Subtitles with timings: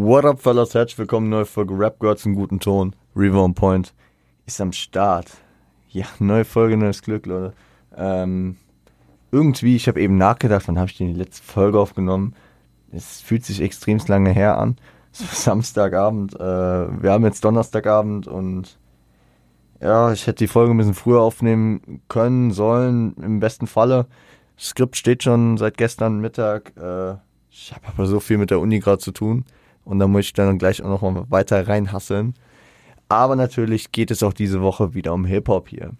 [0.00, 0.74] What up, fellas?
[0.74, 2.94] Herzlich willkommen, neue Folge Rap Girls im guten Ton.
[3.16, 3.92] River on Point
[4.46, 5.26] ist am Start.
[5.88, 7.52] Ja, neue Folge, neues Glück, Leute.
[7.96, 8.58] Ähm,
[9.32, 12.36] irgendwie, ich habe eben nachgedacht, wann habe ich die letzte Folge aufgenommen?
[12.92, 14.76] Es fühlt sich extrem lange her an.
[15.12, 16.36] Es war Samstagabend.
[16.36, 16.38] Äh,
[17.02, 18.78] wir haben jetzt Donnerstagabend und
[19.80, 24.06] ja, ich hätte die Folge ein bisschen früher aufnehmen können, sollen, im besten Falle.
[24.54, 26.72] Das Skript steht schon seit gestern Mittag.
[26.76, 27.16] Äh,
[27.50, 29.44] ich habe aber so viel mit der Uni gerade zu tun
[29.88, 32.34] und da muss ich dann gleich auch noch mal weiter reinhasseln.
[33.08, 35.92] Aber natürlich geht es auch diese Woche wieder um Hip-Hop hier.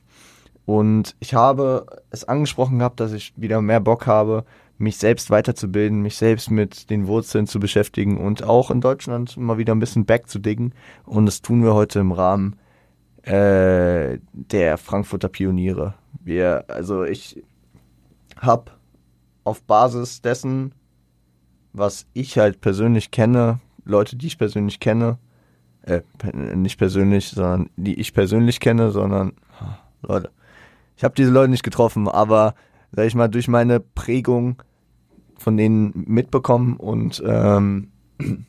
[0.66, 4.44] Und ich habe es angesprochen gehabt, dass ich wieder mehr Bock habe,
[4.76, 9.56] mich selbst weiterzubilden, mich selbst mit den Wurzeln zu beschäftigen und auch in Deutschland mal
[9.56, 10.74] wieder ein bisschen back zu diggen.
[11.06, 12.56] Und das tun wir heute im Rahmen
[13.22, 15.94] äh, der Frankfurter Pioniere.
[16.22, 17.42] Wir, also ich
[18.36, 18.70] habe
[19.44, 20.74] auf Basis dessen,
[21.72, 25.18] was ich halt persönlich kenne, Leute, die ich persönlich kenne,
[25.82, 26.02] äh,
[26.54, 29.32] nicht persönlich, sondern die ich persönlich kenne, sondern
[30.02, 30.30] Leute,
[30.96, 32.54] ich habe diese Leute nicht getroffen, aber
[32.92, 34.62] sag ich mal durch meine Prägung
[35.38, 37.88] von denen mitbekommen und ähm,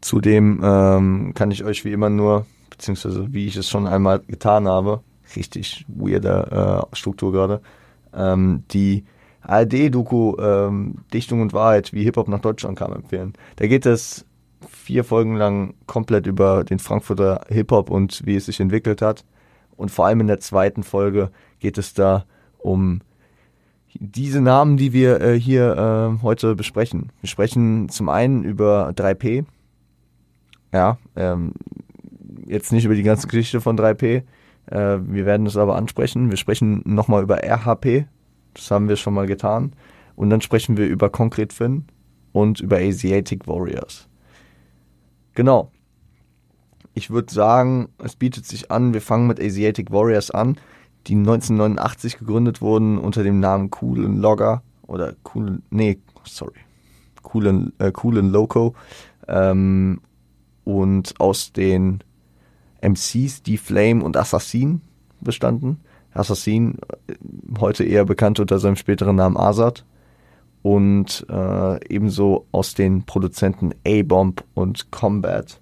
[0.00, 4.66] zudem ähm, kann ich euch wie immer nur, beziehungsweise wie ich es schon einmal getan
[4.66, 5.02] habe,
[5.36, 7.60] richtig weirde äh, Struktur gerade,
[8.14, 9.04] ähm, die
[9.46, 13.34] ARD-Doku ähm, Dichtung und Wahrheit, wie Hip-Hop nach Deutschland kam, empfehlen.
[13.56, 14.26] Da geht es
[14.68, 19.24] vier Folgen lang komplett über den Frankfurter Hip-Hop und wie es sich entwickelt hat.
[19.76, 22.24] Und vor allem in der zweiten Folge geht es da
[22.58, 23.00] um
[23.94, 27.12] diese Namen, die wir äh, hier äh, heute besprechen.
[27.20, 29.44] Wir sprechen zum einen über 3P.
[30.72, 31.52] Ja, ähm,
[32.46, 34.22] jetzt nicht über die ganze Geschichte von 3P.
[34.66, 36.30] Äh, wir werden es aber ansprechen.
[36.30, 38.06] Wir sprechen nochmal über RHP.
[38.54, 39.72] Das haben wir schon mal getan.
[40.16, 41.84] Und dann sprechen wir über Concrete Finn
[42.32, 44.08] und über Asiatic Warriors.
[45.34, 45.70] Genau
[46.94, 50.56] ich würde sagen, es bietet sich an, wir fangen mit Asiatic Warriors an,
[51.06, 56.60] die 1989 gegründet wurden unter dem Namen Cool and Logger oder Cool, nee, sorry,
[57.32, 58.74] Cool and, äh, cool and Loco
[59.28, 60.00] ähm,
[60.62, 62.02] und aus den
[62.80, 64.80] MCs, die Flame und Assassin
[65.20, 65.80] bestanden.
[66.14, 66.78] Assassin,
[67.58, 69.84] heute eher bekannt unter seinem späteren Namen Azad
[70.62, 75.60] und äh, ebenso aus den Produzenten A-Bomb und Combat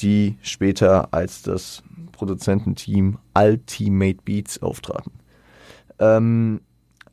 [0.00, 5.12] die später als das Produzententeam Ultimate Beats auftraten.
[5.98, 6.60] Ähm,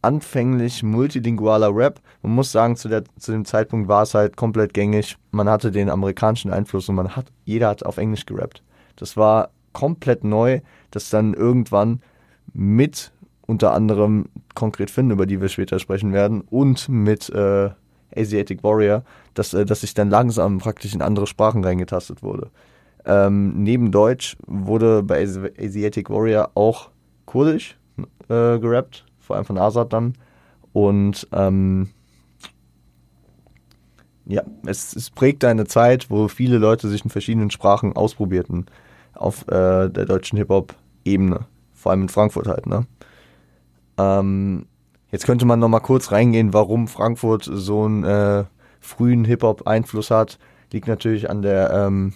[0.01, 1.99] anfänglich multilingualer Rap.
[2.21, 5.17] Man muss sagen, zu, der, zu dem Zeitpunkt war es halt komplett gängig.
[5.31, 8.63] Man hatte den amerikanischen Einfluss und man hat, jeder hat auf Englisch gerappt.
[8.95, 10.61] Das war komplett neu,
[10.91, 12.01] dass dann irgendwann
[12.53, 13.11] mit
[13.45, 17.69] unter anderem konkret Finn, über die wir später sprechen werden, und mit äh,
[18.15, 22.49] Asiatic Warrior, dass, äh, dass sich dann langsam praktisch in andere Sprachen reingetastet wurde.
[23.05, 26.89] Ähm, neben Deutsch wurde bei Asiatic Warrior auch
[27.25, 27.77] Kurdisch
[28.27, 30.13] äh, gerappt, vor allem von Azad dann.
[30.73, 31.89] Und ähm,
[34.25, 38.67] ja, es, es prägt eine Zeit, wo viele Leute sich in verschiedenen Sprachen ausprobierten
[39.15, 41.45] auf äh, der deutschen Hip-Hop-Ebene,
[41.79, 42.66] vor allem in Frankfurt halt.
[42.67, 42.85] Ne?
[43.97, 44.66] Ähm,
[45.12, 48.44] jetzt könnte man noch mal kurz reingehen, warum Frankfurt so einen äh,
[48.79, 50.38] frühen Hip-Hop-Einfluss hat.
[50.72, 52.13] Liegt natürlich an der ähm,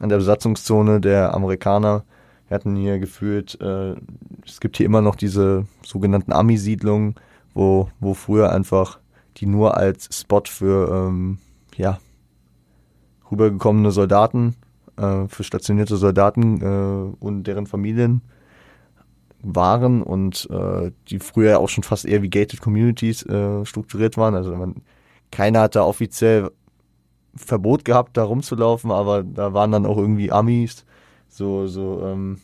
[0.00, 2.04] an der Besatzungszone der Amerikaner.
[2.48, 3.94] Wir hatten hier gefühlt, äh,
[4.44, 7.14] es gibt hier immer noch diese sogenannten Ami-Siedlungen,
[7.54, 8.98] wo, wo früher einfach
[9.38, 11.38] die nur als Spot für ähm,
[11.76, 11.98] ja,
[13.30, 14.56] rübergekommene Soldaten,
[14.96, 18.22] äh, für stationierte Soldaten äh, und deren Familien
[19.42, 24.34] waren und äh, die früher auch schon fast eher wie Gated Communities äh, strukturiert waren.
[24.34, 24.76] Also man,
[25.30, 26.50] keiner hatte offiziell
[27.34, 30.84] Verbot gehabt, da rumzulaufen, aber da waren dann auch irgendwie Amis,
[31.28, 32.40] so, so ähm,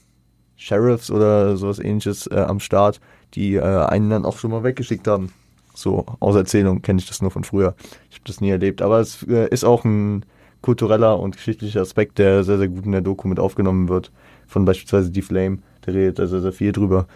[0.57, 3.01] Sheriffs oder sowas ähnliches äh, am Start,
[3.35, 5.33] die äh, einen dann auch schon mal weggeschickt haben.
[5.75, 7.77] So, aus Erzählung kenne ich das nur von früher.
[8.11, 8.83] Ich habe das nie erlebt.
[8.83, 10.25] Aber es äh, ist auch ein
[10.63, 14.11] kultureller und geschichtlicher Aspekt, der sehr, sehr gut in der Doku mit aufgenommen wird.
[14.47, 17.07] Von beispielsweise Die Flame, der redet da sehr, sehr viel drüber.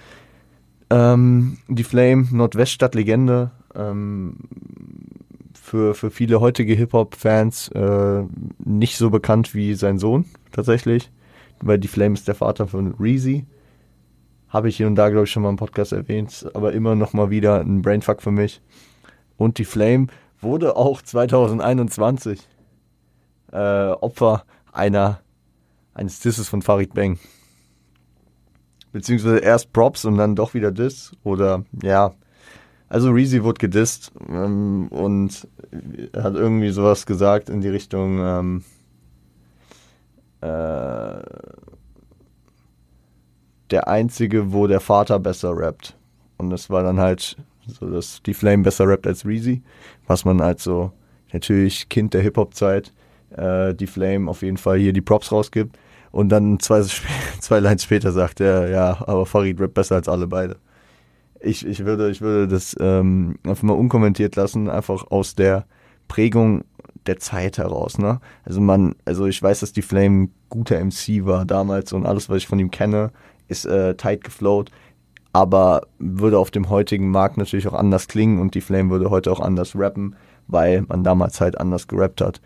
[0.91, 4.37] Ähm, die Flame, Nordweststadt Legende, ähm,
[5.55, 8.25] für, für viele heutige Hip-Hop-Fans äh,
[8.65, 11.11] nicht so bekannt wie sein Sohn tatsächlich,
[11.61, 13.47] weil die Flame ist der Vater von Reezy.
[14.49, 17.15] Habe ich hier und da, glaube ich, schon mal im Podcast erwähnt, aber immer noch
[17.15, 18.61] mal wieder ein Brainfuck für mich.
[19.39, 20.09] Und die Flame
[20.41, 22.47] wurde auch 2021
[23.53, 25.21] äh, Opfer einer
[25.95, 27.19] eines Disses von Farid Bang.
[28.93, 31.13] Beziehungsweise erst Props und dann doch wieder Diss.
[31.23, 32.15] Oder ja,
[32.93, 35.49] Also Reezy wurde gedisst ähm, und
[36.15, 38.65] hat irgendwie sowas gesagt in die Richtung, ähm,
[40.43, 41.23] äh,
[43.71, 45.97] der einzige, wo der Vater besser rappt.
[46.37, 49.63] Und das war dann halt so, dass die Flame besser rappt als Reezy,
[50.07, 50.93] was man halt so
[51.33, 52.93] natürlich Kind der Hip-Hop-Zeit,
[53.37, 55.77] äh, die Flame auf jeden Fall hier die Props rausgibt.
[56.11, 56.83] Und dann zwei,
[57.41, 60.57] zwei Lines später sagt er, ja, aber Farid rappt besser als alle beide.
[61.41, 65.65] Ich, ich, würde, ich würde das ähm, einfach mal unkommentiert lassen, einfach aus der
[66.07, 66.63] Prägung
[67.07, 68.21] der Zeit heraus, ne?
[68.45, 72.39] Also man, also ich weiß, dass die Flame guter MC war damals und alles, was
[72.39, 73.11] ich von ihm kenne,
[73.49, 74.71] ist äh, tight geflowt,
[75.33, 79.33] aber würde auf dem heutigen Markt natürlich auch anders klingen und die Flame würde heute
[79.33, 80.15] auch anders rappen,
[80.47, 82.41] weil man damals halt anders gerappt hat,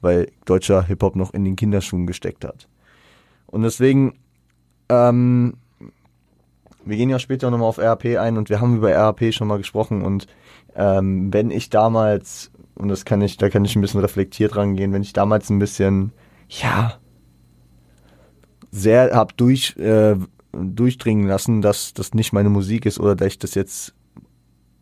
[0.00, 2.68] weil deutscher Hip-Hop noch in den Kinderschuhen gesteckt hat.
[3.46, 4.18] Und deswegen,
[4.88, 5.54] ähm,
[6.84, 9.58] wir gehen ja später nochmal auf RAP ein und wir haben über RAP schon mal
[9.58, 10.26] gesprochen und
[10.74, 14.92] ähm, wenn ich damals, und das kann ich, da kann ich ein bisschen reflektiert rangehen,
[14.92, 16.12] wenn ich damals ein bisschen,
[16.48, 16.94] ja,
[18.70, 20.16] sehr hab durch, äh,
[20.52, 23.94] durchdringen lassen, dass das nicht meine Musik ist oder dass ich das jetzt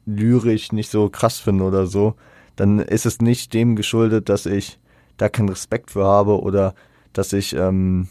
[0.06, 2.14] lyrisch nicht so krass finde oder so,
[2.56, 4.78] dann ist es nicht dem geschuldet, dass ich
[5.18, 6.74] da keinen Respekt für habe oder
[7.12, 8.08] dass ich ähm,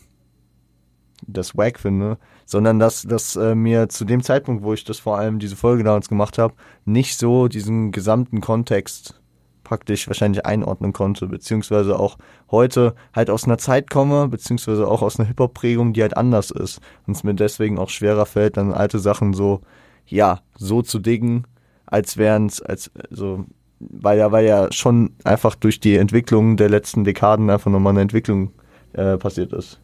[1.25, 5.17] das wack finde, sondern dass, dass äh, mir zu dem Zeitpunkt, wo ich das vor
[5.17, 6.53] allem diese Folge damals gemacht habe,
[6.85, 9.19] nicht so diesen gesamten Kontext
[9.63, 12.17] praktisch wahrscheinlich einordnen konnte, beziehungsweise auch
[12.49, 16.79] heute halt aus einer Zeit komme, beziehungsweise auch aus einer Hip-Hop-Prägung, die halt anders ist
[17.05, 19.59] und es mir deswegen auch schwerer fällt, dann alte Sachen so,
[20.05, 21.45] ja, so zu diggen,
[21.85, 23.45] als wären es, als, so,
[23.79, 28.01] weil ja, weil ja schon einfach durch die Entwicklung der letzten Dekaden einfach nochmal eine
[28.01, 28.51] Entwicklung
[28.93, 29.79] äh, passiert ist.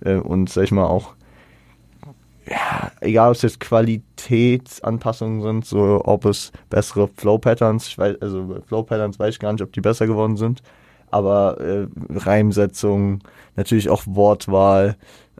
[0.00, 1.14] Äh, und sag ich mal auch,
[2.48, 8.62] ja, egal ob es jetzt Qualitätsanpassungen sind, so ob es bessere Flow-Patterns, ich weiß, also
[8.66, 10.62] Flow-Patterns weiß ich gar nicht, ob die besser geworden sind,
[11.10, 13.20] aber äh, Reimsetzung,
[13.56, 14.96] natürlich auch Wortwahl,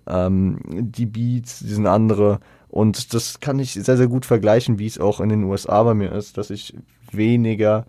[0.06, 4.86] ähm, die Beats, die sind andere und das kann ich sehr, sehr gut vergleichen, wie
[4.86, 6.74] es auch in den USA bei mir ist, dass ich
[7.16, 7.86] weniger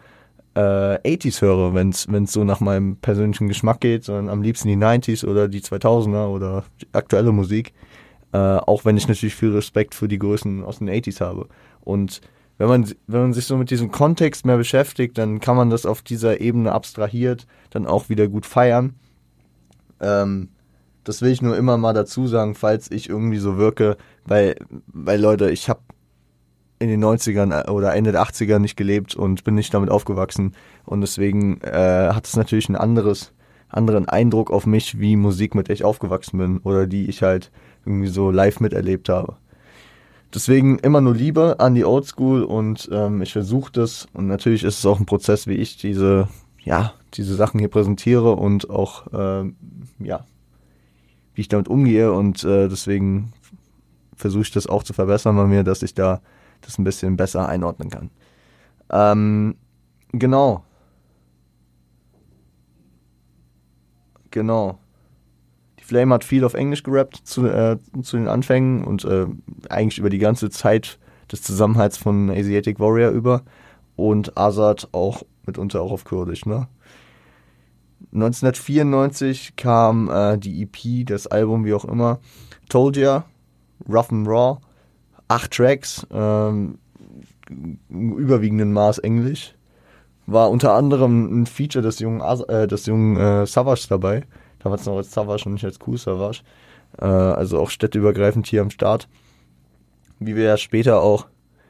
[0.56, 4.78] äh, 80s höre, wenn es so nach meinem persönlichen Geschmack geht, sondern am liebsten die
[4.78, 7.74] 90s oder die 2000er oder aktuelle Musik.
[8.32, 11.48] Äh, auch wenn ich natürlich viel Respekt für die Größen aus den 80s habe.
[11.82, 12.22] Und
[12.60, 15.86] wenn man, wenn man sich so mit diesem Kontext mehr beschäftigt, dann kann man das
[15.86, 18.96] auf dieser Ebene abstrahiert dann auch wieder gut feiern.
[20.02, 20.50] Ähm,
[21.04, 24.56] das will ich nur immer mal dazu sagen, falls ich irgendwie so wirke, weil,
[24.88, 25.80] weil Leute, ich habe
[26.80, 30.54] in den 90ern äh, oder Ende der 80er nicht gelebt und bin nicht damit aufgewachsen.
[30.86, 33.34] Und deswegen äh, hat es natürlich einen anderes,
[33.68, 37.52] anderen Eindruck auf mich, wie Musik, mit der ich aufgewachsen bin oder die ich halt
[37.86, 39.36] irgendwie so live miterlebt habe.
[40.34, 44.78] Deswegen immer nur Liebe an die Oldschool und ähm, ich versuche das und natürlich ist
[44.78, 46.28] es auch ein Prozess, wie ich diese,
[46.64, 49.56] ja, diese Sachen hier präsentiere und auch, ähm,
[49.98, 50.26] ja,
[51.34, 53.34] wie ich damit umgehe und äh, deswegen
[54.16, 56.22] versuche ich das auch zu verbessern bei mir, dass ich da
[56.62, 58.10] das ein bisschen besser einordnen kann.
[58.92, 59.56] Ähm,
[60.12, 60.64] genau.
[64.32, 64.80] Genau.
[65.80, 69.26] Die Flame hat viel auf Englisch gerappt zu, äh, zu den Anfängen und äh,
[69.70, 71.00] eigentlich über die ganze Zeit
[71.32, 73.44] des Zusammenhalts von Asiatic Warrior über
[73.96, 76.68] und Azad auch mitunter auch auf Kurdisch, ne?
[78.14, 82.20] 1994 kam äh, die EP, das Album, wie auch immer,
[82.70, 83.26] Told Ya,
[83.88, 84.60] Rough and Raw
[85.30, 86.80] acht Tracks, ähm,
[87.90, 89.56] überwiegenden Maß Englisch.
[90.26, 94.26] War unter anderem ein Feature des jungen, As äh, des jungen äh, Savage dabei.
[94.60, 96.42] Damals noch als Savage und nicht als Cool Savage.
[97.00, 99.08] Äh, also auch städteübergreifend hier am Start.
[100.20, 101.28] Wie wir ja später auch,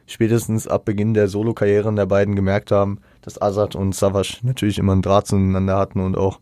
[0.08, 4.94] spätestens ab Beginn der Solo-Karrieren der beiden gemerkt haben, dass Azad und Savage natürlich immer
[4.94, 6.40] einen Draht zueinander hatten und auch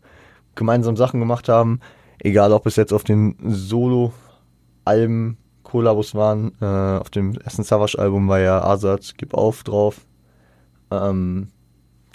[0.54, 1.80] gemeinsam Sachen gemacht haben.
[2.20, 5.36] Egal ob es jetzt auf den Solo-Alben
[5.68, 6.52] Kollabos waren.
[6.60, 10.06] Äh, auf dem ersten Savage-Album war ja Azad Gib auf drauf.
[10.90, 11.48] Ähm,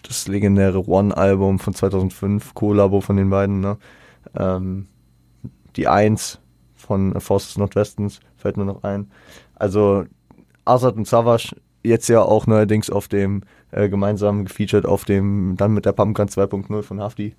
[0.02, 3.62] das legendäre One-Album von 2005, Kollabo von den beiden.
[3.62, 3.78] Ne?
[4.36, 4.88] Ähm,
[5.76, 6.40] die Eins
[6.76, 9.12] von Forces Nordwestens fällt mir noch ein.
[9.56, 10.06] Also
[10.66, 15.74] Azad und Savage jetzt ja auch neuerdings auf dem äh, gemeinsam gefeatured auf dem dann
[15.74, 17.36] mit der Pumpgun 2.0 von Hafti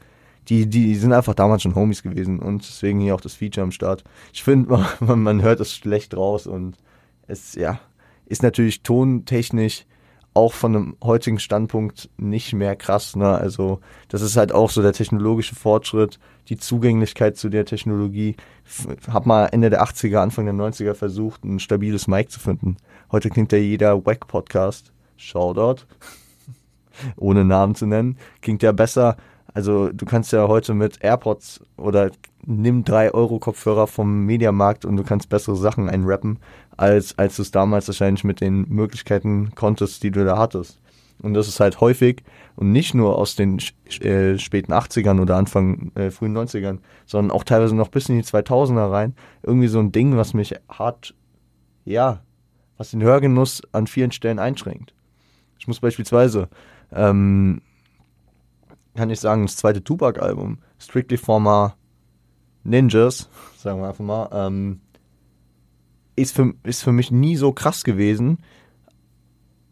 [0.49, 3.73] die, die sind einfach damals schon Homies gewesen und deswegen hier auch das Feature am
[3.73, 4.05] Start.
[4.33, 6.77] Ich finde, man, man hört es schlecht raus und
[7.27, 7.81] es, ja,
[8.27, 9.87] ist natürlich tontechnisch
[10.35, 13.15] auch von einem heutigen Standpunkt nicht mehr krass.
[13.15, 13.29] Ne?
[13.29, 18.35] Also das ist halt auch so der technologische Fortschritt, die Zugänglichkeit zu der Technologie.
[19.09, 22.77] Hab mal Ende der 80er, Anfang der 90er versucht, ein stabiles Mic zu finden.
[23.13, 25.85] Heute klingt ja jeder Wack-Podcast Shoutout,
[27.17, 29.17] ohne Namen zu nennen, klingt ja besser.
[29.55, 32.11] Also du kannst ja heute mit AirPods oder
[32.45, 36.41] nimm 3 Euro Kopfhörer vom Mediamarkt und du kannst bessere Sachen einrappen,
[36.77, 40.81] als, als du es damals wahrscheinlich mit den Möglichkeiten konntest, die du da hattest.
[41.23, 42.25] Und das ist halt häufig
[42.57, 43.59] und nicht nur aus den
[44.01, 48.25] äh, späten 80ern oder Anfang äh, frühen 90ern, sondern auch teilweise noch bis in die
[48.25, 49.15] 2000er rein.
[49.45, 51.15] Irgendwie so ein Ding, was mich hart,
[51.85, 52.23] ja,
[52.77, 54.95] was den Hörgenuss an vielen Stellen einschränkt.
[55.61, 56.49] Ich muss beispielsweise,
[56.93, 57.63] ähm,
[58.95, 61.77] kann ich sagen, das zweite Tupac-Album, Strictly Former
[62.63, 64.81] Ninjas, sagen wir einfach mal, ähm,
[66.17, 68.39] ist, für, ist für mich nie so krass gewesen,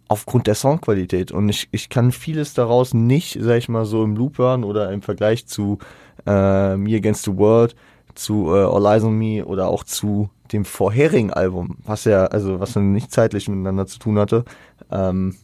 [0.08, 1.32] aufgrund der Soundqualität.
[1.32, 4.92] Und ich, ich kann vieles daraus nicht, sag ich mal, so im Loop hören oder
[4.92, 5.78] im Vergleich zu
[6.26, 7.74] äh, Me Against the World,
[8.14, 12.60] zu äh, All Eyes on Me oder auch zu dem vorherigen Album, was ja, also
[12.60, 14.44] was dann nicht zeitlich miteinander zu tun hatte.
[14.90, 15.34] Ähm,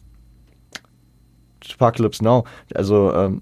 [1.73, 2.45] Apocalypse Now.
[2.73, 3.41] Also ähm,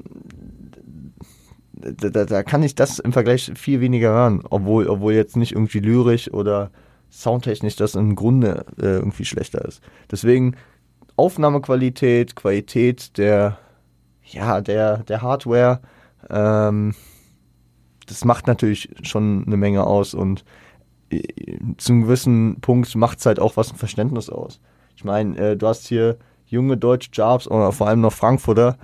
[1.79, 5.79] da, da, kann ich das im Vergleich viel weniger hören, obwohl, obwohl jetzt nicht irgendwie
[5.79, 6.71] lyrisch oder
[7.09, 9.81] soundtechnisch das im Grunde äh, irgendwie schlechter ist.
[10.11, 10.55] Deswegen
[11.15, 13.57] Aufnahmequalität, Qualität der,
[14.23, 15.81] ja, der, der Hardware,
[16.29, 16.93] ähm,
[18.07, 20.45] das macht natürlich schon eine Menge aus und
[21.09, 21.21] äh,
[21.77, 24.59] zu einem gewissen Punkt macht es halt auch was ein Verständnis aus.
[24.95, 28.77] Ich meine, äh, du hast hier junge deutsche Jobs oder vor allem noch Frankfurter,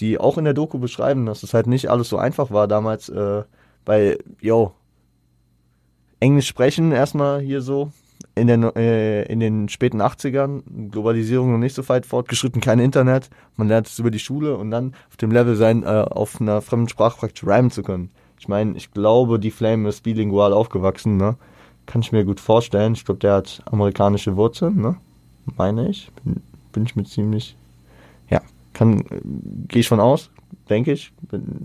[0.00, 3.08] die auch in der Doku beschreiben, dass es halt nicht alles so einfach war damals,
[3.08, 3.42] äh,
[3.84, 4.72] weil, yo,
[6.20, 7.92] Englisch sprechen erstmal hier so,
[8.34, 13.30] in den, äh, in den späten 80ern, Globalisierung noch nicht so weit fortgeschritten, kein Internet,
[13.56, 16.60] man lernt es über die Schule und dann auf dem Level sein, äh, auf einer
[16.62, 18.10] fremden Sprache praktisch rhymen zu können.
[18.38, 21.36] Ich meine, ich glaube, die Flame ist bilingual aufgewachsen, ne?
[21.84, 22.94] Kann ich mir gut vorstellen.
[22.94, 24.96] Ich glaube, der hat amerikanische Wurzeln, ne?
[25.56, 26.10] Meine ich.
[26.24, 26.40] Bin,
[26.72, 27.56] bin ich mir ziemlich.
[28.80, 29.04] Kann,
[29.68, 30.30] gehe ich von aus,
[30.70, 31.12] denke ich,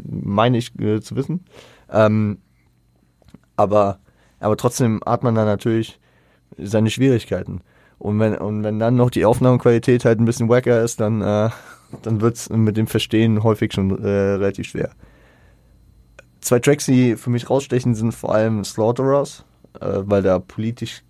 [0.04, 1.46] meine ich äh, zu wissen.
[1.90, 2.40] Ähm,
[3.56, 4.00] aber,
[4.42, 5.98] aber trotzdem hat man da natürlich
[6.58, 7.62] seine Schwierigkeiten.
[8.00, 11.52] Und wenn, und wenn dann noch die Aufnahmequalität halt ein bisschen wacker ist, dann, äh,
[12.02, 14.92] dann wird es mit dem Verstehen häufig schon äh, relativ schwer.
[16.42, 19.46] Zwei Tracks, die für mich rausstechen, sind vor allem Slaughterers,
[19.80, 21.02] äh, weil da politisch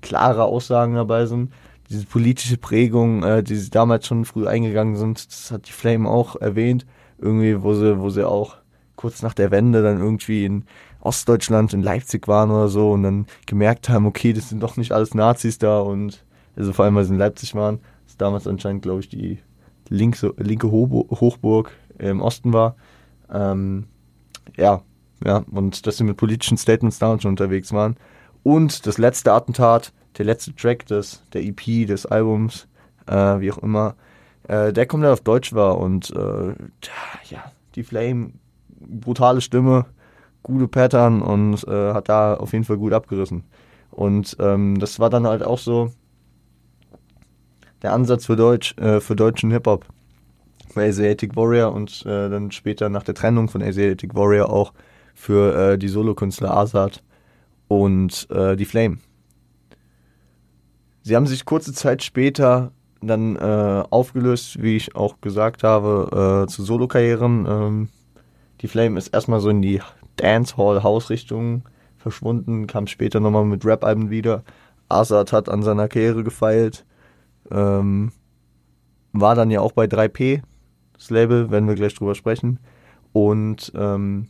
[0.00, 1.52] klare Aussagen dabei sind.
[1.92, 6.08] Diese politische Prägung, äh, die sie damals schon früh eingegangen sind, das hat die Flame
[6.08, 6.86] auch erwähnt.
[7.18, 8.56] Irgendwie, wo sie, wo sie auch
[8.96, 10.64] kurz nach der Wende dann irgendwie in
[11.00, 14.92] Ostdeutschland, in Leipzig waren oder so und dann gemerkt haben, okay, das sind doch nicht
[14.92, 16.24] alles Nazis da und
[16.56, 19.38] also vor allem, weil sie in Leipzig waren, das damals anscheinend, glaube ich, die
[19.88, 22.76] linke, linke Hochburg im Osten war.
[23.30, 23.86] Ähm,
[24.56, 24.82] ja,
[25.24, 27.96] ja, und dass sie mit politischen Statements da schon unterwegs waren.
[28.42, 32.68] Und das letzte Attentat, der letzte Track des, der EP, des Albums,
[33.06, 33.94] äh, wie auch immer,
[34.48, 36.54] äh, der komplett auf Deutsch war und äh,
[37.30, 38.32] ja, die Flame,
[38.68, 39.86] brutale Stimme,
[40.42, 43.44] gute Pattern und äh, hat da auf jeden Fall gut abgerissen.
[43.90, 45.92] Und ähm, das war dann halt auch so
[47.82, 49.86] der Ansatz für Deutsch, äh, für deutschen Hip-Hop.
[50.68, 54.72] Für Asiatic Warrior und äh, dann später nach der Trennung von Asiatic Warrior auch
[55.14, 57.02] für die Solokünstler Azad
[57.68, 58.96] und die Flame.
[61.02, 66.48] Sie haben sich kurze Zeit später dann äh, aufgelöst, wie ich auch gesagt habe, äh,
[66.48, 67.46] zu Solokarrieren.
[67.48, 67.88] Ähm,
[68.60, 69.80] die Flame ist erstmal so in die
[70.16, 71.64] Dancehall-Hausrichtung
[71.96, 74.44] verschwunden, kam später nochmal mit Rap-Alben wieder.
[74.88, 76.84] Azad hat an seiner Karriere gefeilt.
[77.50, 78.12] Ähm,
[79.12, 80.42] war dann ja auch bei 3P,
[80.94, 82.60] das Label, werden wir gleich drüber sprechen.
[83.12, 84.28] Und ähm,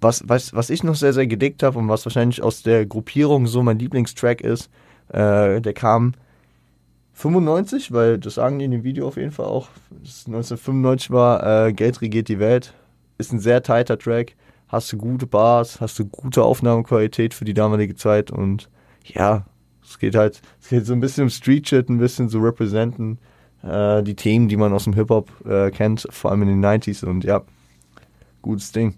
[0.00, 3.46] was, was, was ich noch sehr, sehr gedickt habe und was wahrscheinlich aus der Gruppierung
[3.46, 4.70] so mein Lieblingstrack ist,
[5.08, 6.14] äh, der kam
[7.14, 9.68] 95, weil das sagen die in dem Video auf jeden Fall auch,
[10.00, 12.74] 1995 war, äh, Geld regiert die Welt.
[13.18, 14.36] Ist ein sehr tighter Track
[14.68, 18.68] hast du gute Bars, hast du gute Aufnahmequalität für die damalige Zeit und
[19.04, 19.46] ja,
[19.82, 23.18] es geht halt, es geht so ein bisschen um Street Shit, ein bisschen so representen,
[23.62, 27.04] äh, die Themen, die man aus dem Hip-Hop äh, kennt, vor allem in den 90s
[27.04, 27.42] und ja,
[28.42, 28.94] gutes Ding.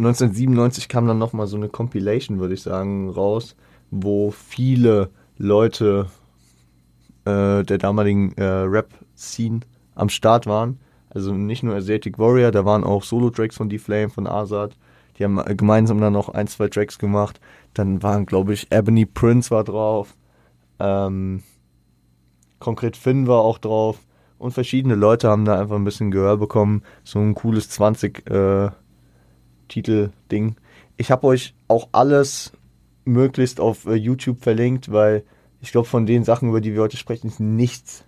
[0.00, 3.56] 1997 kam dann nochmal so eine Compilation, würde ich sagen, raus,
[3.90, 6.06] wo viele Leute
[7.24, 9.60] äh, der damaligen äh, Rap-Scene
[9.94, 10.78] am Start waren
[11.10, 14.76] also nicht nur Asiatic Warrior, da waren auch Solo-Tracks von D-Flame, von Azad.
[15.18, 17.40] Die haben gemeinsam dann noch ein, zwei Tracks gemacht.
[17.74, 20.16] Dann waren, glaube ich, Ebony Prince war drauf.
[20.78, 21.42] Ähm,
[22.58, 23.98] Konkret Finn war auch drauf.
[24.38, 26.82] Und verschiedene Leute haben da einfach ein bisschen Gehör bekommen.
[27.04, 28.70] So ein cooles 20 äh,
[29.70, 30.56] Titel-Ding.
[30.98, 32.52] Ich habe euch auch alles
[33.04, 35.24] möglichst auf äh, YouTube verlinkt, weil
[35.62, 38.04] ich glaube, von den Sachen, über die wir heute sprechen, ist nichts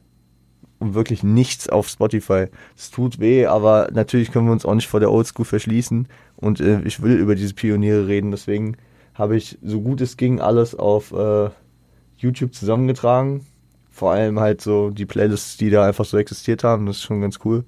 [0.78, 2.46] und wirklich nichts auf Spotify.
[2.76, 6.60] Es tut weh, aber natürlich können wir uns auch nicht vor der Oldschool verschließen und
[6.60, 8.76] äh, ich will über diese Pioniere reden, deswegen
[9.14, 11.50] habe ich so gut es ging alles auf äh,
[12.16, 13.46] YouTube zusammengetragen.
[13.90, 17.20] Vor allem halt so die Playlists, die da einfach so existiert haben, das ist schon
[17.20, 17.64] ganz cool.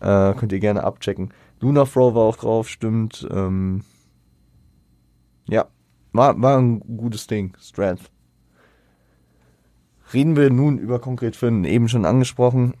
[0.00, 1.32] Äh, könnt ihr gerne abchecken.
[1.60, 3.26] Luna Fro war auch drauf, stimmt.
[3.30, 3.84] Ähm,
[5.48, 5.66] ja,
[6.12, 8.10] war, war ein gutes Ding, Strength.
[10.12, 12.74] Reden wir nun über Konkret Finn, eben schon angesprochen.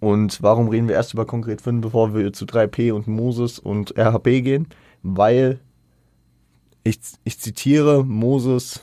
[0.00, 3.96] Und warum reden wir erst über Konkret Finn, bevor wir zu 3P und Moses und
[3.96, 4.66] RHP gehen?
[5.02, 5.60] Weil
[6.84, 8.82] ich, ich zitiere Moses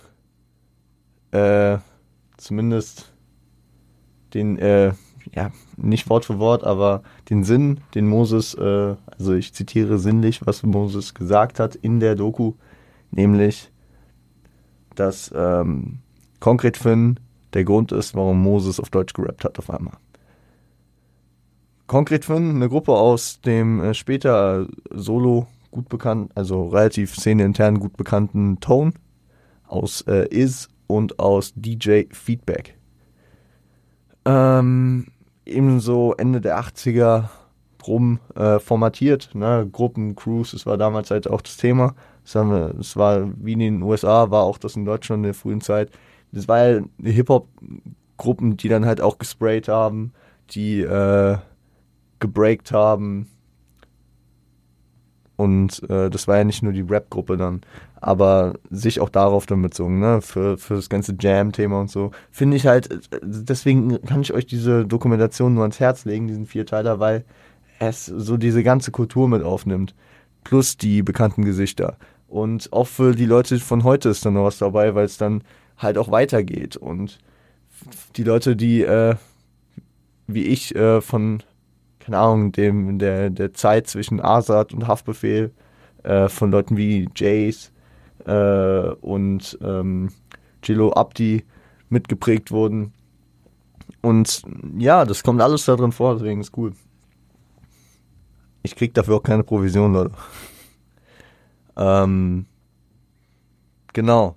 [1.32, 1.78] äh,
[2.38, 3.14] zumindest
[4.34, 4.94] den, äh,
[5.34, 10.46] ja, nicht Wort für Wort, aber den Sinn, den Moses, äh, also ich zitiere sinnlich,
[10.46, 12.54] was Moses gesagt hat in der Doku,
[13.12, 13.72] nämlich,
[14.96, 16.00] dass ähm,
[16.40, 17.20] Konkret Finn
[17.54, 19.98] der Grund ist, warum Moses auf Deutsch gerappt hat auf einmal.
[21.88, 27.98] Konkret Finn, eine Gruppe aus dem äh, später Solo gut bekannt, also relativ szeneintern gut
[27.98, 28.94] bekannten Tone,
[29.68, 32.78] aus äh, Is und aus DJ Feedback.
[34.26, 35.08] Ähm,
[35.50, 37.30] ebenso Ende der 80er
[37.88, 39.68] rum äh, formatiert, ne?
[39.72, 41.96] Gruppen, Crews, das war damals halt auch das Thema.
[42.24, 45.90] Das, war wie in den USA, war auch das in Deutschland in der frühen Zeit.
[46.32, 50.14] Das war ja Hip-Hop-Gruppen, die dann halt auch gesprayt haben,
[50.52, 51.38] die äh,
[52.20, 53.28] gebreakt haben.
[55.40, 57.62] Und äh, das war ja nicht nur die Rap-Gruppe dann,
[58.02, 62.12] aber sich auch darauf dann bezogen, ne, für, für das ganze Jam-Thema und so.
[62.30, 62.90] Finde ich halt,
[63.24, 67.24] deswegen kann ich euch diese Dokumentation nur ans Herz legen, diesen Vierteiler, weil
[67.80, 69.96] es so diese ganze Kultur mit aufnimmt.
[70.44, 71.96] Plus die bekannten Gesichter.
[72.28, 75.46] Und auch für die Leute von heute ist dann noch was dabei, weil es dann
[75.78, 76.76] halt auch weitergeht.
[76.76, 77.18] Und
[78.18, 79.16] die Leute, die äh,
[80.28, 81.44] wie ich äh, von,
[82.10, 85.54] keine Ahnung, dem, der, der Zeit zwischen Asad und Haftbefehl,
[86.02, 87.72] äh, von Leuten wie Jace
[88.26, 90.10] äh, und ähm,
[90.62, 91.46] Gilo Abdi
[91.90, 92.94] mitgeprägt wurden.
[94.02, 94.42] Und
[94.80, 96.72] ja, das kommt alles da drin vor, deswegen ist cool.
[98.64, 100.12] Ich krieg dafür auch keine Provision, Leute.
[101.78, 102.48] ähm,
[103.94, 104.36] genau.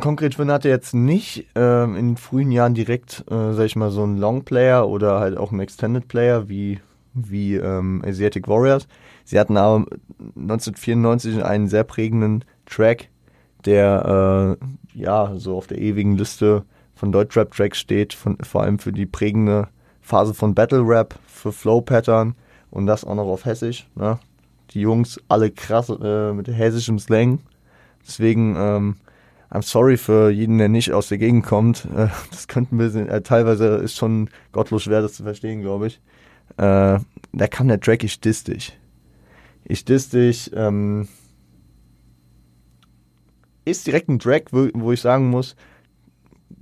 [0.00, 3.90] Konkret Finn hatte jetzt nicht ähm, in den frühen Jahren direkt, äh, sag ich mal,
[3.90, 6.80] so einen Longplayer oder halt auch einen Extended Player wie,
[7.14, 8.86] wie ähm, Asiatic Warriors.
[9.24, 9.86] Sie hatten aber
[10.36, 13.08] 1994 einen sehr prägenden Track,
[13.64, 18.92] der äh, ja so auf der ewigen Liste von Deutschrap-Tracks steht, von, vor allem für
[18.92, 19.68] die prägende
[20.00, 22.34] Phase von Battle Rap, für Flow Pattern
[22.70, 23.88] und das auch noch auf Hessisch.
[23.94, 24.18] Ne?
[24.70, 27.40] Die Jungs alle krass äh, mit hessischem Slang.
[28.06, 28.94] Deswegen ähm,
[29.50, 31.86] I'm sorry für jeden, der nicht aus der Gegend kommt.
[31.96, 36.00] Äh, das könnte ein äh, teilweise ist schon gottlos schwer, das zu verstehen, glaube ich.
[36.56, 36.98] Äh,
[37.32, 38.78] da kam der Track, ich diss dich.
[39.64, 41.08] Ich diss dich, ähm,
[43.64, 45.56] ist direkt ein Track, wo, wo ich sagen muss,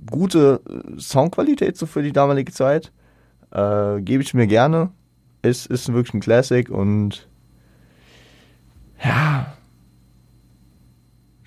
[0.09, 2.91] gute äh, Soundqualität so für die damalige Zeit.
[3.51, 4.91] Äh, Gebe ich mir gerne.
[5.41, 7.27] Ist, ist wirklich ein Classic und
[9.03, 9.56] ja,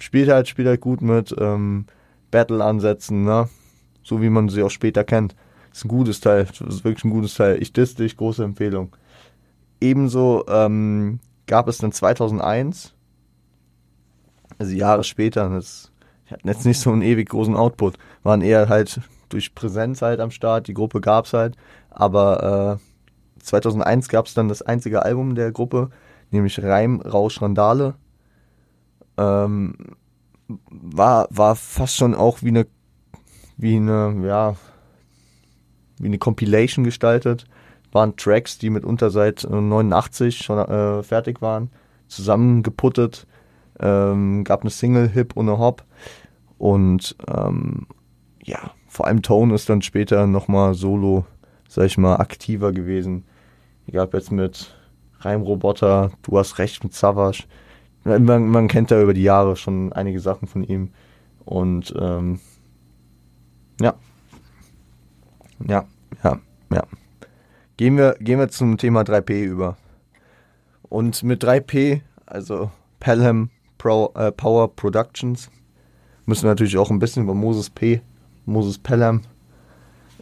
[0.01, 1.87] spielt halt, spielt halt gut mit ähm,
[2.31, 3.49] Battle-Ansätzen, ne?
[4.03, 5.37] So wie man sie auch später kennt.
[5.73, 7.63] Ist ein gutes Teil, ist wirklich ein gutes Teil.
[7.63, 8.97] Ich diss dich, große Empfehlung.
[9.81, 12.95] Ebenso ähm, gab es dann 2001,
[14.59, 15.93] also Jahre später, das
[16.31, 20.31] hatten jetzt nicht so einen ewig großen Output, waren eher halt durch Präsenz halt am
[20.31, 21.57] Start, die Gruppe gab's halt,
[21.89, 22.79] aber
[23.39, 25.91] äh, 2001 gab es dann das einzige Album der Gruppe,
[26.31, 27.95] nämlich Reim, Rausch, Randale
[29.21, 29.75] ähm,
[30.71, 32.67] war, war fast schon auch wie eine,
[33.57, 34.57] wie eine, ja,
[35.99, 37.45] wie eine Compilation gestaltet.
[37.93, 41.71] Waren Tracks, die mitunter seit 89 schon äh, fertig waren,
[42.09, 43.27] zusammengeputtet.
[43.81, 45.85] Ähm, gab eine Single, Hip und eine Hop.
[46.59, 47.87] Und ähm,
[48.43, 51.25] ja, vor allem Tone ist dann später nochmal solo,
[51.69, 53.25] sag ich mal, aktiver gewesen.
[53.87, 54.75] Ich gab jetzt mit
[55.21, 57.45] Reimroboter, du hast recht mit Savage,
[58.05, 60.91] man, man kennt ja über die Jahre schon einige Sachen von ihm.
[61.45, 62.41] Und ähm,
[63.81, 63.95] ja.
[65.67, 65.85] Ja,
[66.25, 66.39] ja,
[66.73, 66.85] ja.
[67.77, 69.77] Gehen wir, gehen wir zum Thema 3P über.
[70.83, 75.51] Und mit 3P, also Pelham Pro, äh, Power Productions,
[76.27, 78.03] müssen wir natürlich auch ein bisschen über Moses P,
[78.45, 79.23] Moses Pelham,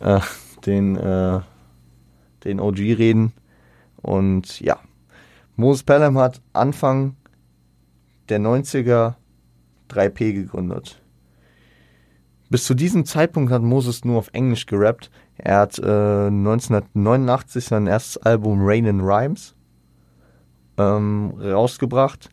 [0.01, 0.21] äh,
[0.67, 1.41] den, äh,
[2.45, 3.33] den OG reden.
[4.03, 4.79] Und ja,
[5.57, 7.17] Moses Pelham hat Anfang
[8.29, 9.15] der 90er
[9.91, 11.03] 3P gegründet.
[12.51, 15.11] bis zu diesem Zeitpunkt hat Moses nur auf Englisch gerappt.
[15.37, 19.55] Er hat äh, 1989 sein erstes Album Rain in Rhymes
[20.79, 22.31] ähm, rausgebracht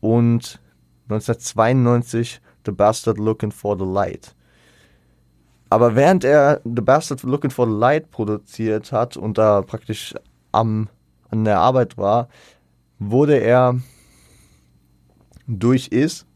[0.00, 0.60] und
[1.08, 4.34] 1992 The Bastard Looking for the Light.
[5.68, 10.14] Aber während er The Bastard Looking for the Light produziert hat und da praktisch
[10.52, 10.88] am,
[11.30, 12.28] an der Arbeit war,
[12.98, 13.80] wurde er
[15.46, 16.26] durch Is,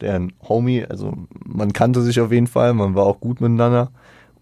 [0.00, 3.90] der ein Homie, also man kannte sich auf jeden Fall, man war auch gut miteinander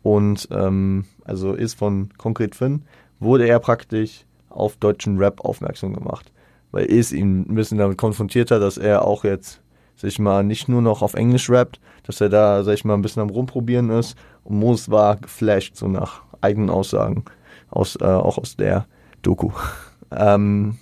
[0.03, 2.83] und ähm, also Is von Concrete Finn,
[3.19, 6.33] wurde er praktisch auf deutschen Rap aufmerksam gemacht,
[6.71, 9.61] weil Is ihn ein bisschen damit konfrontiert hat, dass er auch jetzt
[9.97, 13.03] sich mal nicht nur noch auf Englisch rappt, dass er da, sag ich mal, ein
[13.03, 14.17] bisschen am Rumprobieren ist.
[14.45, 17.25] Und Moos war geflasht, so nach eigenen Aussagen,
[17.71, 18.87] aus, äh, auch aus der
[19.23, 19.51] Doku.
[20.11, 20.79] ähm,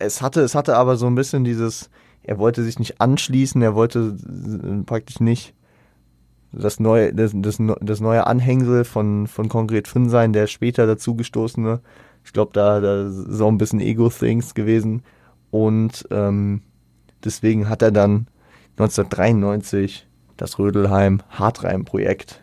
[0.00, 1.90] es hatte, es hatte aber so ein bisschen dieses,
[2.22, 4.16] er wollte sich nicht anschließen, er wollte
[4.86, 5.54] praktisch nicht
[6.52, 11.80] das neue, das, das, das neue Anhängsel von, von Konkret Finn sein, der später dazugestoßene.
[12.24, 15.02] Ich glaube, da, da ist auch ein bisschen Ego-Things gewesen.
[15.50, 16.62] Und ähm,
[17.24, 18.26] deswegen hat er dann
[18.72, 22.42] 1993 das Rödelheim Hartreim-Projekt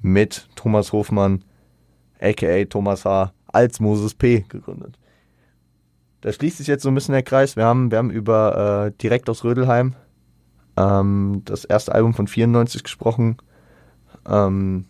[0.00, 1.44] mit Thomas Hofmann,
[2.20, 4.44] aka Thomas H., als Moses P.
[4.48, 4.98] gegründet.
[6.24, 7.54] Da schließt sich jetzt so ein bisschen der Kreis.
[7.54, 9.94] Wir haben, wir haben über äh, direkt aus Rödelheim
[10.74, 13.36] ähm, das erste Album von 94 gesprochen.
[14.26, 14.86] Ähm,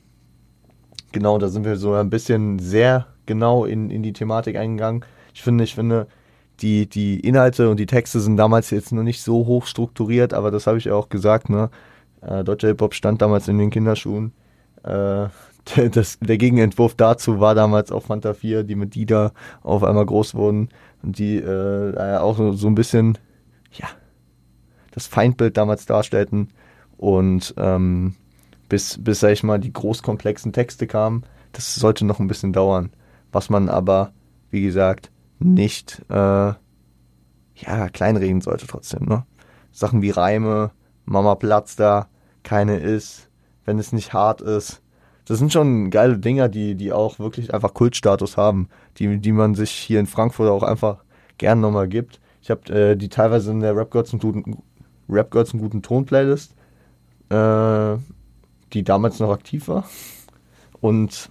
[1.10, 5.04] genau, da sind wir so ein bisschen sehr genau in, in die Thematik eingegangen.
[5.34, 6.06] Ich finde, ich finde,
[6.60, 10.52] die, die Inhalte und die Texte sind damals jetzt noch nicht so hoch strukturiert, aber
[10.52, 11.68] das habe ich ja auch gesagt, ne?
[12.20, 14.32] Äh, Deutscher Hip-Hop stand damals in den Kinderschuhen.
[14.84, 15.26] Äh,
[15.92, 20.34] das, der Gegenentwurf dazu war damals auch Fanta 4, die mit Dida auf einmal groß
[20.34, 20.68] wurden
[21.02, 23.18] und die äh, auch so, so ein bisschen,
[23.72, 23.88] ja,
[24.90, 26.48] das Feindbild damals darstellten.
[26.96, 28.14] Und ähm,
[28.68, 32.90] bis, bis, sag ich mal, die großkomplexen Texte kamen, das sollte noch ein bisschen dauern
[33.34, 34.12] was man aber,
[34.50, 39.06] wie gesagt, nicht äh, ja, kleinreden sollte trotzdem.
[39.06, 39.26] Ne?
[39.72, 40.70] Sachen wie Reime,
[41.04, 42.08] Mama platzt da,
[42.44, 43.28] keine ist,
[43.64, 44.80] wenn es nicht hart ist.
[45.26, 49.54] Das sind schon geile Dinger, die, die auch wirklich einfach Kultstatus haben, die, die man
[49.54, 51.04] sich hier in Frankfurt auch einfach
[51.38, 52.20] gern nochmal gibt.
[52.42, 54.62] Ich habe äh, die teilweise in der Rap Girls einen guten,
[55.08, 56.54] Rap Girls einen guten Ton Playlist,
[57.30, 57.96] äh,
[58.72, 59.88] die damals noch aktiv war.
[60.80, 61.30] Und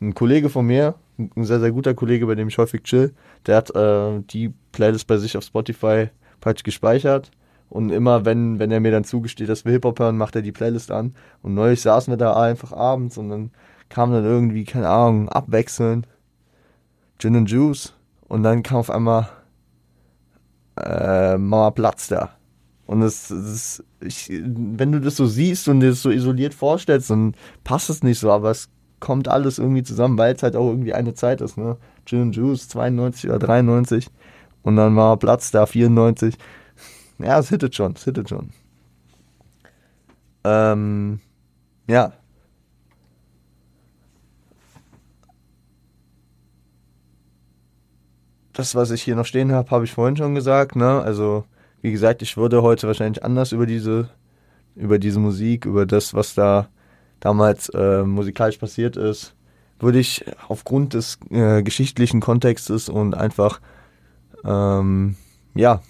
[0.00, 3.14] ein Kollege von mir, ein sehr, sehr guter Kollege, bei dem ich häufig chill,
[3.46, 6.08] der hat äh, die Playlist bei sich auf Spotify
[6.40, 7.30] falsch gespeichert.
[7.68, 10.52] Und immer, wenn, wenn er mir dann zugesteht, dass wir Hip-Hop hören, macht er die
[10.52, 11.14] Playlist an.
[11.42, 13.50] Und neulich saßen wir da einfach abends und dann
[13.88, 16.06] kam dann irgendwie, keine Ahnung, abwechselnd
[17.18, 17.92] Gin and Juice.
[18.28, 19.28] Und dann kam auf einmal
[20.76, 22.30] äh, Mama Platz da.
[22.86, 27.10] Und es, ist, ich, wenn du das so siehst und dir das so isoliert vorstellst,
[27.10, 28.68] dann passt es nicht so, aber es
[29.00, 31.76] kommt alles irgendwie zusammen, weil es halt auch irgendwie eine Zeit ist, ne?
[32.04, 34.08] Gin Juice 92 oder 93
[34.62, 36.34] und dann war Platz da 94.
[37.18, 38.50] Ja, es hittet schon, es hittet schon.
[40.44, 41.20] Ähm,
[41.88, 42.12] ja.
[48.52, 51.00] Das, was ich hier noch stehen habe, habe ich vorhin schon gesagt, ne?
[51.02, 51.44] Also,
[51.82, 54.08] wie gesagt, ich würde heute wahrscheinlich anders über diese,
[54.74, 56.68] über diese Musik, über das, was da
[57.20, 59.34] damals äh, musikalisch passiert ist,
[59.78, 63.60] würde ich aufgrund des äh, geschichtlichen Kontextes und einfach
[64.44, 65.16] ähm,
[65.54, 65.82] ja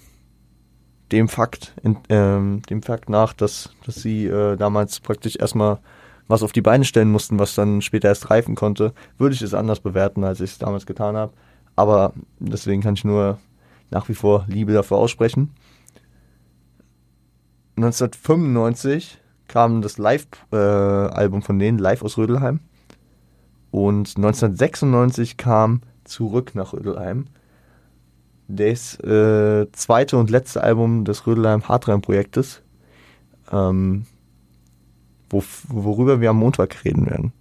[1.11, 5.79] dem Fakt in, ähm, dem Fakt nach, dass dass sie äh, damals praktisch erstmal
[6.27, 9.53] was auf die Beine stellen mussten, was dann später erst reifen konnte, würde ich es
[9.53, 11.33] anders bewerten, als ich es damals getan habe.
[11.75, 13.37] Aber deswegen kann ich nur
[13.89, 15.53] nach wie vor Liebe dafür aussprechen.
[17.77, 22.59] 1995 kam das Live-Album äh, von denen, Live aus Rödelheim.
[23.71, 27.27] Und 1996 kam Zurück nach Rödelheim.
[28.47, 32.61] Das äh, zweite und letzte Album des Rödelheim Hardreim-Projektes,
[33.51, 34.05] ähm,
[35.29, 37.33] wo, worüber wir am Montag reden werden.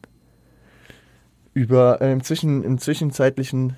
[1.55, 3.77] Über äh, im, Zwischen, im zwischenzeitlichen,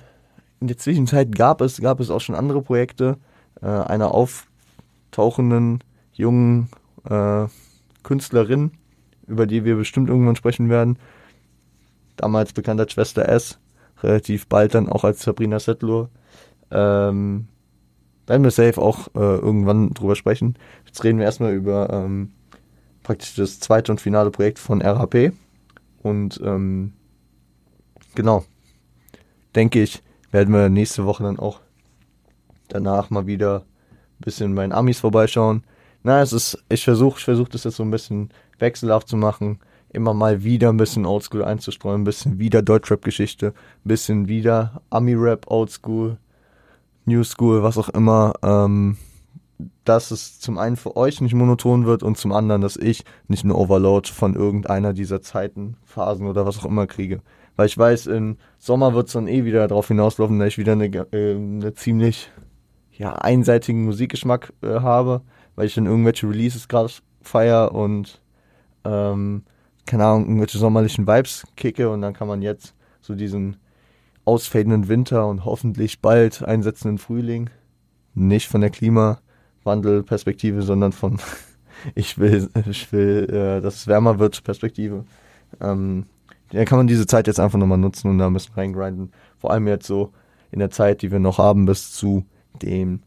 [0.59, 3.17] in der Zwischenzeit gab es, gab es auch schon andere Projekte
[3.61, 6.69] äh, einer auftauchenden jungen
[7.07, 7.45] äh,
[8.01, 8.71] Künstlerin,
[9.27, 10.97] über die wir bestimmt irgendwann sprechen werden.
[12.17, 13.59] Damals bekannt als Schwester S,
[14.01, 16.09] relativ bald dann auch als Sabrina Settler.
[16.71, 17.47] Ähm,
[18.27, 20.55] werden wir safe auch äh, irgendwann drüber sprechen.
[20.85, 22.31] Jetzt reden wir erstmal über ähm,
[23.03, 25.33] praktisch das zweite und finale Projekt von RHP.
[26.03, 26.93] Und ähm,
[28.15, 28.43] genau,
[29.55, 31.59] denke ich, werden wir nächste Woche dann auch
[32.67, 33.65] danach mal wieder
[34.19, 35.63] bisschen bei den Amis vorbeischauen.
[36.03, 38.29] Na, es ist, ich versuche, ich versuche das jetzt so ein bisschen
[38.59, 39.59] wechselhaft zu machen.
[39.91, 45.49] Immer mal wieder ein bisschen Oldschool einzustreuen, ein bisschen wieder Deutschrap-Geschichte, ein bisschen wieder Ami-Rap,
[45.49, 46.17] Oldschool,
[47.09, 48.33] New School, was auch immer.
[48.41, 48.97] Ähm,
[49.83, 53.43] dass es zum einen für euch nicht monoton wird und zum anderen, dass ich nicht
[53.43, 57.21] eine Overload von irgendeiner dieser Zeiten, Phasen oder was auch immer kriege.
[57.55, 60.73] Weil ich weiß, im Sommer wird es dann eh wieder darauf hinauslaufen, dass ich wieder
[60.73, 62.31] eine, äh, eine ziemlich
[62.93, 65.21] ja, einseitigen Musikgeschmack äh, habe,
[65.55, 66.91] weil ich dann irgendwelche Releases gerade
[67.21, 68.21] feier und
[68.85, 69.43] ähm,
[69.85, 73.57] keine Ahnung, irgendwelche sommerlichen Vibes kicke und dann kann man jetzt so diesen
[74.29, 77.49] ausfadenden Winter und hoffentlich bald einsetzenden Frühling
[78.13, 81.19] nicht von der Klimawandelperspektive, sondern von
[81.95, 85.05] ich will, ich will, äh, dass es wärmer wird Perspektive.
[85.59, 86.05] Ähm,
[86.51, 89.11] dann kann man diese Zeit jetzt einfach nochmal nutzen und da ein bisschen reingrinden.
[89.39, 90.11] Vor allem jetzt so
[90.51, 92.23] in der Zeit, die wir noch haben, bis zu
[92.61, 93.01] dem,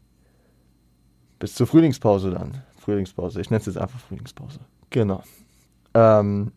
[1.39, 2.63] bis zur Frühlingspause dann.
[2.79, 3.39] Frühlingspause.
[3.39, 4.59] Ich nenne es jetzt einfach Frühlingspause.
[4.89, 5.23] Genau.
[5.93, 6.51] Ähm,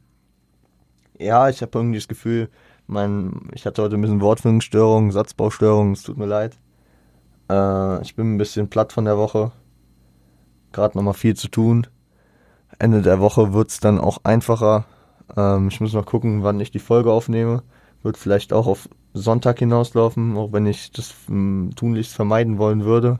[1.18, 2.48] ja, ich habe irgendwie das Gefühl,
[2.86, 6.58] mein, ich hatte heute ein bisschen Wortfindungsstörungen, Satzbaustörungen, es tut mir leid.
[7.50, 9.52] Äh, ich bin ein bisschen platt von der Woche.
[10.72, 11.86] Gerade nochmal viel zu tun.
[12.78, 14.84] Ende der Woche wird es dann auch einfacher.
[15.36, 17.62] Ähm, ich muss noch gucken, wann ich die Folge aufnehme.
[18.02, 23.18] Wird vielleicht auch auf Sonntag hinauslaufen, auch wenn ich das m, tunlichst vermeiden wollen würde.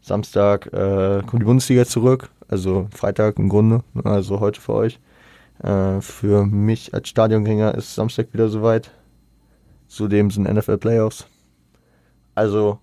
[0.00, 4.98] Samstag äh, kommt die Bundesliga zurück, also Freitag im Grunde, also heute für euch.
[5.62, 8.90] Äh, für mich als Stadiongänger ist Samstag wieder soweit.
[9.88, 11.26] Zudem sind NFL Playoffs.
[12.34, 12.78] Also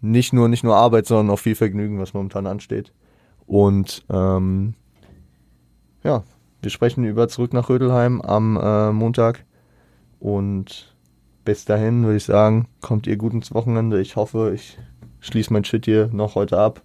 [0.00, 2.92] nicht nur nicht nur Arbeit, sondern auch viel Vergnügen, was momentan ansteht.
[3.46, 4.74] Und ähm,
[6.04, 6.22] ja,
[6.62, 9.44] wir sprechen über zurück nach Rödelheim am äh, Montag.
[10.20, 10.94] Und
[11.44, 14.00] bis dahin würde ich sagen, kommt ihr gut ins Wochenende.
[14.00, 14.78] Ich hoffe, ich
[15.20, 16.82] schließe mein Shit hier noch heute ab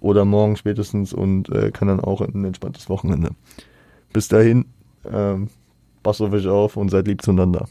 [0.00, 3.30] oder morgen spätestens und äh, kann dann auch ein entspanntes Wochenende.
[4.12, 4.66] Bis dahin,
[5.04, 5.48] ähm,
[6.02, 7.68] passt auf euch auf und seid lieb zueinander.